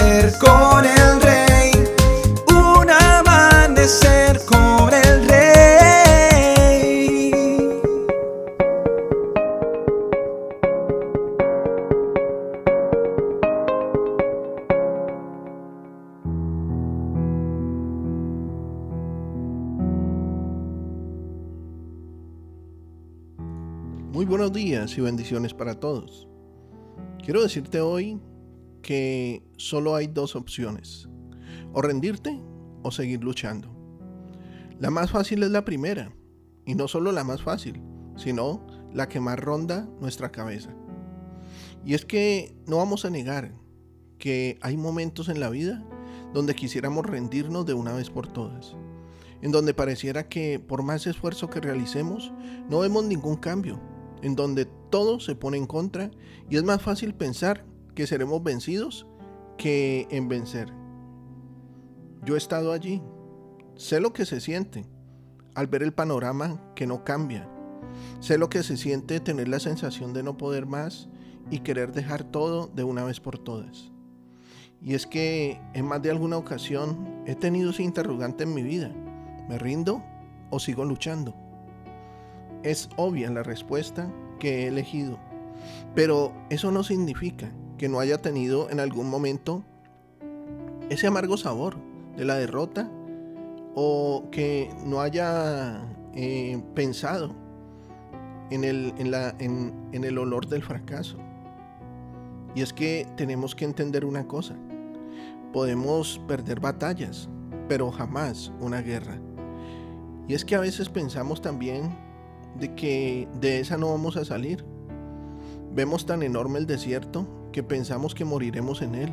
amanecer 0.00 0.32
con 0.38 0.84
el 0.84 1.20
rey, 1.20 1.72
un 2.48 2.90
amanecer 2.90 4.40
con 4.46 4.92
el 4.94 5.28
rey. 5.28 5.40
Muy 24.12 24.24
buenos 24.24 24.52
días 24.52 24.96
y 24.96 25.00
bendiciones 25.02 25.52
para 25.54 25.74
todos. 25.78 26.26
Quiero 27.22 27.42
decirte 27.42 27.80
hoy 27.80 28.18
que 28.90 29.44
solo 29.56 29.94
hay 29.94 30.08
dos 30.08 30.34
opciones, 30.34 31.08
o 31.72 31.80
rendirte 31.80 32.42
o 32.82 32.90
seguir 32.90 33.22
luchando. 33.22 33.72
La 34.80 34.90
más 34.90 35.12
fácil 35.12 35.44
es 35.44 35.52
la 35.52 35.64
primera, 35.64 36.12
y 36.66 36.74
no 36.74 36.88
solo 36.88 37.12
la 37.12 37.22
más 37.22 37.40
fácil, 37.40 37.80
sino 38.16 38.66
la 38.92 39.08
que 39.08 39.20
más 39.20 39.38
ronda 39.38 39.88
nuestra 40.00 40.32
cabeza. 40.32 40.74
Y 41.84 41.94
es 41.94 42.04
que 42.04 42.52
no 42.66 42.78
vamos 42.78 43.04
a 43.04 43.10
negar 43.10 43.52
que 44.18 44.58
hay 44.60 44.76
momentos 44.76 45.28
en 45.28 45.38
la 45.38 45.50
vida 45.50 45.86
donde 46.34 46.56
quisiéramos 46.56 47.06
rendirnos 47.06 47.64
de 47.66 47.74
una 47.74 47.92
vez 47.92 48.10
por 48.10 48.26
todas, 48.26 48.74
en 49.40 49.52
donde 49.52 49.72
pareciera 49.72 50.28
que 50.28 50.58
por 50.58 50.82
más 50.82 51.06
esfuerzo 51.06 51.48
que 51.48 51.60
realicemos, 51.60 52.32
no 52.68 52.80
vemos 52.80 53.04
ningún 53.04 53.36
cambio, 53.36 53.78
en 54.20 54.34
donde 54.34 54.64
todo 54.64 55.20
se 55.20 55.36
pone 55.36 55.58
en 55.58 55.68
contra 55.68 56.10
y 56.48 56.56
es 56.56 56.64
más 56.64 56.82
fácil 56.82 57.14
pensar 57.14 57.69
que 58.00 58.06
seremos 58.06 58.42
vencidos 58.42 59.06
que 59.58 60.08
en 60.10 60.26
vencer. 60.26 60.72
Yo 62.24 62.34
he 62.34 62.38
estado 62.38 62.72
allí, 62.72 63.02
sé 63.76 64.00
lo 64.00 64.14
que 64.14 64.24
se 64.24 64.40
siente 64.40 64.86
al 65.54 65.66
ver 65.66 65.82
el 65.82 65.92
panorama 65.92 66.72
que 66.74 66.86
no 66.86 67.04
cambia, 67.04 67.46
sé 68.20 68.38
lo 68.38 68.48
que 68.48 68.62
se 68.62 68.78
siente 68.78 69.20
tener 69.20 69.48
la 69.48 69.60
sensación 69.60 70.14
de 70.14 70.22
no 70.22 70.38
poder 70.38 70.64
más 70.64 71.10
y 71.50 71.58
querer 71.58 71.92
dejar 71.92 72.24
todo 72.24 72.68
de 72.68 72.84
una 72.84 73.04
vez 73.04 73.20
por 73.20 73.36
todas. 73.36 73.92
Y 74.80 74.94
es 74.94 75.06
que 75.06 75.60
en 75.74 75.84
más 75.84 76.00
de 76.00 76.10
alguna 76.10 76.38
ocasión 76.38 77.22
he 77.26 77.34
tenido 77.34 77.68
ese 77.68 77.82
interrogante 77.82 78.44
en 78.44 78.54
mi 78.54 78.62
vida. 78.62 78.90
¿Me 79.46 79.58
rindo 79.58 80.02
o 80.48 80.58
sigo 80.58 80.86
luchando? 80.86 81.34
Es 82.62 82.88
obvia 82.96 83.28
la 83.28 83.42
respuesta 83.42 84.10
que 84.38 84.62
he 84.64 84.68
elegido, 84.68 85.18
pero 85.94 86.32
eso 86.48 86.70
no 86.70 86.82
significa 86.82 87.52
que 87.80 87.88
no 87.88 87.98
haya 87.98 88.20
tenido 88.20 88.68
en 88.68 88.78
algún 88.78 89.08
momento 89.08 89.64
ese 90.90 91.06
amargo 91.06 91.38
sabor 91.38 91.78
de 92.14 92.26
la 92.26 92.34
derrota 92.34 92.90
o 93.74 94.24
que 94.30 94.68
no 94.84 95.00
haya 95.00 95.80
eh, 96.14 96.62
pensado 96.74 97.34
en 98.50 98.64
el, 98.64 98.92
en 98.98 100.04
el 100.04 100.18
olor 100.18 100.46
del 100.46 100.62
fracaso. 100.62 101.16
Y 102.54 102.60
es 102.60 102.74
que 102.74 103.08
tenemos 103.16 103.54
que 103.54 103.64
entender 103.64 104.04
una 104.04 104.28
cosa. 104.28 104.56
Podemos 105.50 106.20
perder 106.28 106.60
batallas, 106.60 107.30
pero 107.66 107.90
jamás 107.90 108.52
una 108.60 108.82
guerra. 108.82 109.18
Y 110.28 110.34
es 110.34 110.44
que 110.44 110.54
a 110.54 110.60
veces 110.60 110.90
pensamos 110.90 111.40
también 111.40 111.96
de 112.58 112.74
que 112.74 113.26
de 113.40 113.60
esa 113.60 113.78
no 113.78 113.88
vamos 113.88 114.18
a 114.18 114.26
salir. 114.26 114.66
Vemos 115.72 116.04
tan 116.04 116.22
enorme 116.22 116.58
el 116.58 116.66
desierto 116.66 117.39
que 117.52 117.62
pensamos 117.62 118.14
que 118.14 118.24
moriremos 118.24 118.82
en 118.82 118.94
él. 118.94 119.12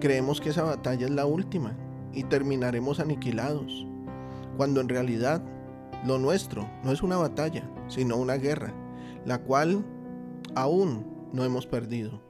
Creemos 0.00 0.40
que 0.40 0.50
esa 0.50 0.62
batalla 0.62 1.06
es 1.06 1.12
la 1.12 1.26
última 1.26 1.76
y 2.12 2.24
terminaremos 2.24 3.00
aniquilados, 3.00 3.86
cuando 4.56 4.80
en 4.80 4.88
realidad 4.88 5.42
lo 6.04 6.18
nuestro 6.18 6.68
no 6.82 6.92
es 6.92 7.02
una 7.02 7.16
batalla, 7.16 7.68
sino 7.88 8.16
una 8.16 8.34
guerra, 8.34 8.74
la 9.24 9.38
cual 9.38 9.84
aún 10.54 11.06
no 11.32 11.44
hemos 11.44 11.66
perdido. 11.66 12.20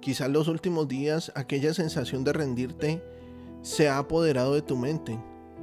Quizás 0.00 0.28
los 0.28 0.48
últimos 0.48 0.88
días 0.88 1.32
aquella 1.34 1.72
sensación 1.72 2.24
de 2.24 2.32
rendirte 2.32 3.02
se 3.62 3.88
ha 3.88 3.98
apoderado 3.98 4.54
de 4.54 4.62
tu 4.62 4.76
mente. 4.76 5.18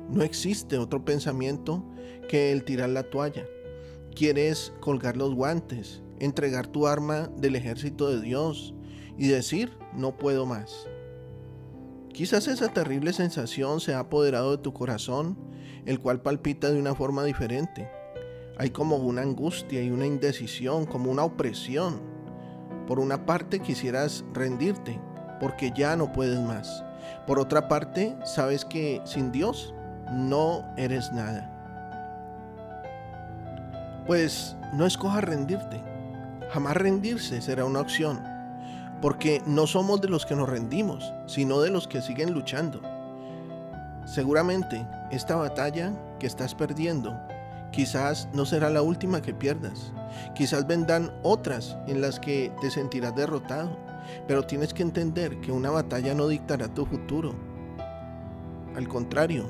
No 0.09 0.23
existe 0.23 0.77
otro 0.77 1.05
pensamiento 1.05 1.83
que 2.27 2.51
el 2.51 2.63
tirar 2.63 2.89
la 2.89 3.03
toalla. 3.03 3.45
Quieres 4.15 4.73
colgar 4.79 5.15
los 5.15 5.35
guantes, 5.35 6.01
entregar 6.21 6.67
tu 6.67 6.87
arma 6.87 7.29
del 7.35 7.55
ejército 7.55 8.09
de 8.09 8.21
Dios 8.21 8.73
y 9.17 9.27
decir, 9.27 9.77
no 9.93 10.15
puedo 10.17 10.45
más. 10.45 10.87
Quizás 12.13 12.47
esa 12.47 12.69
terrible 12.69 13.13
sensación 13.13 13.79
se 13.79 13.93
ha 13.93 13.99
apoderado 13.99 14.51
de 14.51 14.63
tu 14.63 14.73
corazón, 14.73 15.37
el 15.85 15.99
cual 15.99 16.21
palpita 16.21 16.71
de 16.71 16.79
una 16.79 16.95
forma 16.95 17.23
diferente. 17.23 17.89
Hay 18.57 18.69
como 18.69 18.97
una 18.97 19.21
angustia 19.21 19.81
y 19.81 19.91
una 19.91 20.05
indecisión, 20.05 20.85
como 20.85 21.11
una 21.11 21.23
opresión 21.23 22.11
por 22.91 22.99
una 22.99 23.25
parte 23.25 23.61
quisieras 23.61 24.25
rendirte 24.33 24.99
porque 25.39 25.71
ya 25.71 25.95
no 25.95 26.11
puedes 26.11 26.39
más. 26.39 26.83
Por 27.25 27.39
otra 27.39 27.67
parte, 27.67 28.17
sabes 28.25 28.65
que 28.65 29.01
sin 29.05 29.31
Dios 29.31 29.73
no 30.11 30.65
eres 30.75 31.11
nada. 31.11 31.49
Pues 34.05 34.57
no 34.73 34.85
escojas 34.85 35.23
rendirte. 35.23 35.81
Jamás 36.51 36.77
rendirse 36.77 37.41
será 37.41 37.65
una 37.65 37.81
opción. 37.81 38.21
Porque 39.01 39.41
no 39.45 39.65
somos 39.65 40.01
de 40.01 40.09
los 40.09 40.25
que 40.25 40.35
nos 40.35 40.47
rendimos, 40.47 41.11
sino 41.25 41.61
de 41.61 41.71
los 41.71 41.87
que 41.87 42.01
siguen 42.01 42.33
luchando. 42.33 42.81
Seguramente 44.05 44.85
esta 45.11 45.35
batalla 45.35 45.93
que 46.19 46.27
estás 46.27 46.53
perdiendo 46.53 47.19
Quizás 47.71 48.27
no 48.33 48.45
será 48.45 48.69
la 48.69 48.81
última 48.81 49.21
que 49.21 49.33
pierdas. 49.33 49.93
Quizás 50.35 50.67
vendrán 50.67 51.11
otras 51.23 51.77
en 51.87 52.01
las 52.01 52.19
que 52.19 52.51
te 52.59 52.69
sentirás 52.69 53.15
derrotado. 53.15 53.77
Pero 54.27 54.43
tienes 54.45 54.73
que 54.73 54.83
entender 54.83 55.39
que 55.39 55.53
una 55.53 55.71
batalla 55.71 56.13
no 56.13 56.27
dictará 56.27 56.67
tu 56.67 56.85
futuro. 56.85 57.33
Al 58.75 58.87
contrario, 58.89 59.49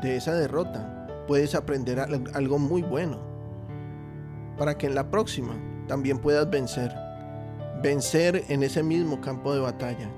de 0.00 0.16
esa 0.16 0.34
derrota 0.34 1.06
puedes 1.28 1.54
aprender 1.54 2.00
algo 2.00 2.58
muy 2.58 2.80
bueno. 2.80 3.18
Para 4.56 4.78
que 4.78 4.86
en 4.86 4.94
la 4.94 5.10
próxima 5.10 5.54
también 5.92 6.20
puedas 6.20 6.48
vencer. 6.48 6.90
Vencer 7.82 8.46
en 8.48 8.62
ese 8.62 8.82
mismo 8.82 9.20
campo 9.20 9.52
de 9.52 9.60
batalla. 9.60 10.08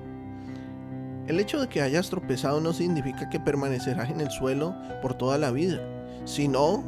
El 1.26 1.40
hecho 1.40 1.60
de 1.60 1.68
que 1.68 1.82
hayas 1.82 2.10
tropezado 2.10 2.60
no 2.60 2.72
significa 2.72 3.28
que 3.28 3.40
permanecerás 3.40 4.08
en 4.08 4.20
el 4.20 4.30
suelo 4.30 4.72
por 5.02 5.14
toda 5.14 5.36
la 5.36 5.50
vida, 5.50 5.80
sino 6.26 6.84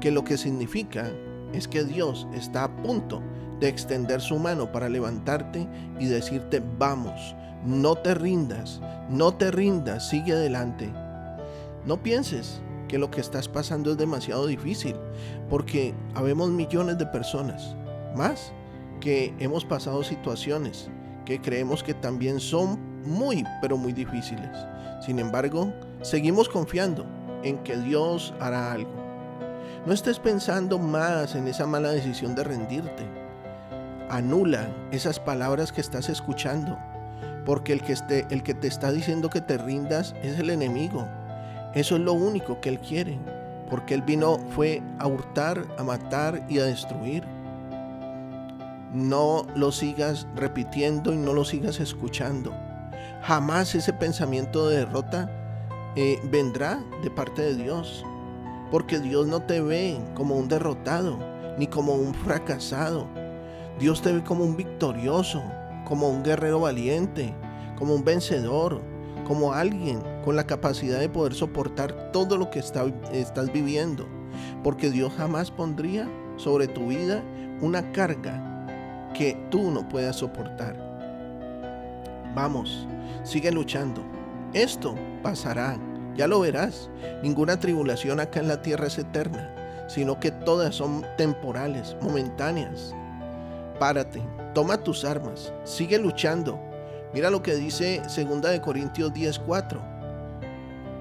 que 0.00 0.10
lo 0.10 0.24
que 0.24 0.38
significa 0.38 1.10
es 1.52 1.68
que 1.68 1.84
Dios 1.84 2.26
está 2.32 2.64
a 2.64 2.76
punto 2.78 3.20
de 3.60 3.68
extender 3.68 4.22
su 4.22 4.38
mano 4.38 4.72
para 4.72 4.88
levantarte 4.88 5.68
y 5.98 6.06
decirte, 6.06 6.62
vamos, 6.78 7.34
no 7.66 7.94
te 7.94 8.14
rindas, 8.14 8.80
no 9.10 9.34
te 9.34 9.50
rindas, 9.50 10.08
sigue 10.08 10.32
adelante. 10.32 10.90
No 11.84 12.02
pienses 12.02 12.62
que 12.88 12.96
lo 12.96 13.10
que 13.10 13.20
estás 13.20 13.48
pasando 13.48 13.92
es 13.92 13.98
demasiado 13.98 14.46
difícil, 14.46 14.96
porque 15.50 15.92
habemos 16.14 16.48
millones 16.48 16.96
de 16.96 17.04
personas, 17.04 17.76
más 18.16 18.52
que 19.00 19.34
hemos 19.38 19.64
pasado 19.64 20.02
situaciones 20.02 20.90
que 21.24 21.40
creemos 21.40 21.82
que 21.82 21.94
también 21.94 22.40
son 22.40 22.78
muy, 23.04 23.44
pero 23.60 23.76
muy 23.76 23.92
difíciles. 23.92 24.50
Sin 25.00 25.18
embargo, 25.18 25.72
seguimos 26.02 26.48
confiando 26.48 27.06
en 27.42 27.58
que 27.58 27.76
Dios 27.76 28.34
hará 28.40 28.72
algo. 28.72 28.92
No 29.86 29.92
estés 29.92 30.18
pensando 30.18 30.78
más 30.78 31.34
en 31.34 31.48
esa 31.48 31.66
mala 31.66 31.90
decisión 31.90 32.34
de 32.34 32.44
rendirte. 32.44 33.06
Anula 34.10 34.68
esas 34.90 35.18
palabras 35.18 35.72
que 35.72 35.80
estás 35.80 36.08
escuchando, 36.08 36.76
porque 37.46 37.72
el 37.72 37.82
que, 37.82 37.92
esté, 37.92 38.26
el 38.30 38.42
que 38.42 38.54
te 38.54 38.66
está 38.66 38.92
diciendo 38.92 39.30
que 39.30 39.40
te 39.40 39.56
rindas 39.56 40.14
es 40.22 40.38
el 40.38 40.50
enemigo. 40.50 41.08
Eso 41.74 41.96
es 41.96 42.02
lo 42.02 42.12
único 42.12 42.60
que 42.60 42.68
él 42.68 42.80
quiere, 42.80 43.18
porque 43.70 43.94
él 43.94 44.02
vino 44.02 44.38
fue 44.50 44.82
a 44.98 45.06
hurtar, 45.06 45.64
a 45.78 45.84
matar 45.84 46.44
y 46.48 46.58
a 46.58 46.64
destruir. 46.64 47.24
No 48.92 49.46
lo 49.54 49.70
sigas 49.70 50.26
repitiendo 50.34 51.12
y 51.12 51.16
no 51.16 51.32
lo 51.32 51.44
sigas 51.44 51.78
escuchando. 51.78 52.52
Jamás 53.22 53.74
ese 53.74 53.92
pensamiento 53.92 54.68
de 54.68 54.78
derrota 54.78 55.30
eh, 55.94 56.18
vendrá 56.24 56.82
de 57.02 57.10
parte 57.10 57.42
de 57.42 57.54
Dios. 57.54 58.04
Porque 58.70 58.98
Dios 58.98 59.26
no 59.26 59.42
te 59.42 59.60
ve 59.60 59.98
como 60.14 60.36
un 60.36 60.48
derrotado, 60.48 61.18
ni 61.58 61.66
como 61.66 61.94
un 61.94 62.14
fracasado. 62.14 63.06
Dios 63.78 64.02
te 64.02 64.12
ve 64.12 64.24
como 64.24 64.44
un 64.44 64.56
victorioso, 64.56 65.42
como 65.84 66.08
un 66.08 66.22
guerrero 66.22 66.60
valiente, 66.60 67.34
como 67.78 67.94
un 67.94 68.04
vencedor, 68.04 68.80
como 69.26 69.52
alguien 69.52 70.02
con 70.24 70.34
la 70.34 70.46
capacidad 70.46 70.98
de 70.98 71.08
poder 71.08 71.34
soportar 71.34 72.10
todo 72.12 72.36
lo 72.36 72.50
que 72.50 72.58
estás 72.58 73.52
viviendo. 73.52 74.06
Porque 74.64 74.90
Dios 74.90 75.12
jamás 75.16 75.50
pondría 75.50 76.08
sobre 76.36 76.66
tu 76.66 76.88
vida 76.88 77.22
una 77.60 77.92
carga 77.92 78.49
que 79.14 79.36
tú 79.50 79.70
no 79.70 79.88
puedas 79.88 80.16
soportar. 80.16 80.76
Vamos, 82.34 82.86
sigue 83.22 83.50
luchando. 83.50 84.02
Esto 84.52 84.94
pasará. 85.22 85.78
Ya 86.16 86.26
lo 86.26 86.40
verás, 86.40 86.90
ninguna 87.22 87.58
tribulación 87.58 88.20
acá 88.20 88.40
en 88.40 88.48
la 88.48 88.60
tierra 88.60 88.88
es 88.88 88.98
eterna, 88.98 89.54
sino 89.86 90.18
que 90.18 90.30
todas 90.30 90.74
son 90.74 91.06
temporales, 91.16 91.96
momentáneas. 92.02 92.94
Párate, 93.78 94.20
toma 94.52 94.76
tus 94.76 95.04
armas, 95.04 95.52
sigue 95.64 95.98
luchando. 95.98 96.60
Mira 97.14 97.30
lo 97.30 97.42
que 97.42 97.54
dice 97.54 98.02
2 98.02 98.42
de 98.42 98.60
Corintios 98.60 99.12
10:4. 99.14 99.89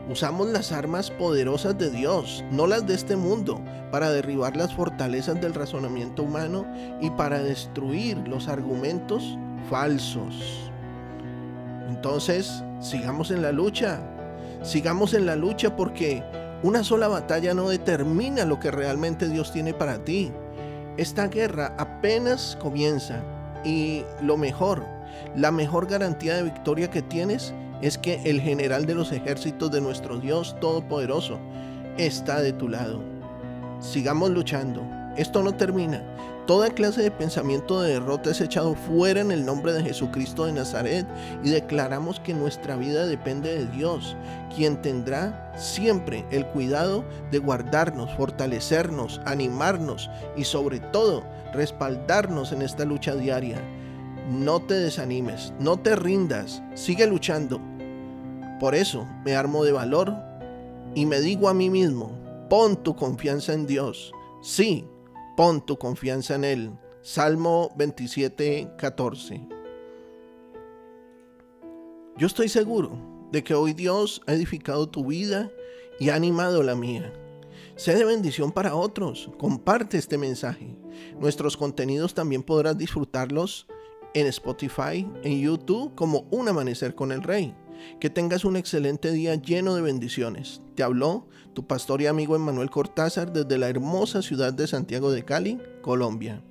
Usamos 0.10 0.48
las 0.48 0.72
armas 0.72 1.12
poderosas 1.12 1.78
de 1.78 1.92
Dios, 1.92 2.44
no 2.50 2.66
las 2.66 2.88
de 2.88 2.96
este 2.96 3.16
mundo, 3.16 3.62
para 3.92 4.10
derribar 4.10 4.58
las 4.58 4.74
fortalezas 4.74 5.40
del 5.40 5.54
razonamiento 5.54 6.24
humano 6.24 6.66
y 7.00 7.12
para 7.12 7.44
destruir 7.44 8.18
los 8.28 8.48
argumentos 8.48 9.38
falsos. 9.70 10.72
Entonces, 11.90 12.64
sigamos 12.80 13.30
en 13.30 13.44
la 13.44 13.52
lucha, 13.52 14.00
sigamos 14.64 15.14
en 15.14 15.28
la 15.28 15.36
lucha 15.36 15.76
porque 15.76 16.24
una 16.64 16.84
sola 16.84 17.08
batalla 17.08 17.54
no 17.54 17.70
determina 17.70 18.46
lo 18.46 18.60
que 18.60 18.72
realmente 18.72 19.30
Dios 19.30 19.52
tiene 19.52 19.76
para 19.76 20.04
ti. 20.04 20.32
Esta 20.98 21.28
guerra 21.28 21.76
apenas 21.78 22.58
comienza 22.60 23.22
y 23.64 24.04
lo 24.24 24.38
mejor, 24.38 24.88
la 25.36 25.52
mejor 25.52 25.86
garantía 25.86 26.36
de 26.36 26.44
victoria 26.44 26.90
que 26.90 27.04
tienes 27.04 27.54
es 27.82 27.98
que 27.98 28.22
el 28.26 28.42
general 28.42 28.86
de 28.86 28.96
los 28.96 29.12
ejércitos 29.12 29.72
de 29.72 29.82
nuestro 29.82 30.20
Dios 30.20 30.56
Todopoderoso 30.60 31.40
está 31.98 32.42
de 32.42 32.54
tu 32.54 32.68
lado. 32.68 33.02
Sigamos 33.80 34.32
luchando. 34.32 34.84
Esto 35.18 35.44
no 35.44 35.54
termina. 35.54 36.04
Toda 36.50 36.72
clase 36.72 37.04
de 37.04 37.12
pensamiento 37.12 37.82
de 37.82 37.94
derrota 37.94 38.32
es 38.32 38.42
echado 38.42 38.74
fuera 38.74 39.22
en 39.22 39.32
el 39.32 39.46
nombre 39.46 39.72
de 39.72 39.84
Jesucristo 39.84 40.46
de 40.46 40.54
Nazaret 40.54 41.06
y 41.44 41.52
declaramos 41.52 42.20
que 42.20 42.34
nuestra 42.34 42.76
vida 42.76 43.06
depende 43.06 43.56
de 43.56 43.68
Dios, 43.68 44.16
quien 44.56 44.82
tendrá 44.82 45.54
siempre 45.56 46.26
el 46.32 46.48
cuidado 46.48 47.06
de 47.30 47.38
guardarnos, 47.38 48.12
fortalecernos, 48.16 49.22
animarnos 49.26 50.10
y 50.36 50.44
sobre 50.44 50.80
todo 50.80 51.24
respaldarnos 51.54 52.52
en 52.52 52.64
esta 52.64 52.84
lucha 52.84 53.14
diaria. 53.14 53.58
No 54.28 54.62
te 54.62 54.76
desanimes, 54.76 55.54
no 55.60 55.80
te 55.80 55.96
rindas, 55.96 56.62
sigue 56.76 57.08
luchando. 57.08 57.62
Por 58.60 58.76
eso 58.76 59.08
me 59.26 59.36
armo 59.36 59.64
de 59.64 59.72
valor 59.72 60.14
y 60.96 61.06
me 61.06 61.22
digo 61.22 61.50
a 61.50 61.54
mí 61.54 61.70
mismo, 61.70 62.18
pon 62.50 62.76
tu 62.84 62.96
confianza 62.96 63.54
en 63.54 63.66
Dios. 63.66 64.12
Sí, 64.42 64.86
pon 65.38 65.66
tu 65.66 65.78
confianza 65.78 66.36
en 66.36 66.44
Él. 66.44 66.72
Salmo 67.02 67.72
27, 67.78 68.74
14. 68.78 69.48
Yo 72.18 72.28
estoy 72.28 72.50
seguro 72.50 72.92
de 73.32 73.44
que 73.44 73.54
hoy 73.54 73.74
Dios 73.74 74.22
ha 74.28 74.34
edificado 74.34 74.90
tu 74.90 75.06
vida 75.06 75.50
y 76.00 76.10
ha 76.10 76.16
animado 76.16 76.64
la 76.64 76.76
mía. 76.76 77.14
Sé 77.76 77.96
de 77.96 78.04
bendición 78.04 78.52
para 78.52 78.76
otros. 78.76 79.30
Comparte 79.38 79.98
este 79.98 80.18
mensaje. 80.18 80.76
Nuestros 81.18 81.56
contenidos 81.56 82.14
también 82.14 82.44
podrás 82.44 82.78
disfrutarlos 82.78 83.68
en 84.14 84.28
Spotify, 84.28 85.08
en 85.24 85.40
YouTube, 85.40 85.94
como 85.96 86.28
Un 86.32 86.48
Amanecer 86.48 86.96
con 86.96 87.12
el 87.12 87.24
Rey. 87.24 87.54
Que 88.00 88.10
tengas 88.10 88.44
un 88.44 88.58
excelente 88.58 89.12
día 89.12 89.36
lleno 89.36 89.76
de 89.76 89.82
bendiciones. 89.82 90.62
Te 90.76 90.84
habló 90.84 91.28
tu 91.54 91.66
pastor 91.66 92.02
y 92.02 92.08
amigo 92.08 92.36
Emmanuel 92.36 92.70
Cortázar 92.70 93.32
desde 93.32 93.58
la 93.58 93.70
hermosa 93.70 94.22
ciudad 94.22 94.54
de 94.54 94.68
Santiago 94.68 95.12
de 95.12 95.24
Cali, 95.24 95.60
Colombia. 95.82 96.44